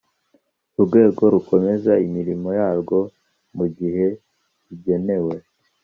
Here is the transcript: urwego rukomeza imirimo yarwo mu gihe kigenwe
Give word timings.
urwego 0.77 1.21
rukomeza 1.33 1.93
imirimo 2.07 2.49
yarwo 2.59 2.99
mu 3.57 3.65
gihe 3.77 4.05
kigenwe 4.63 5.35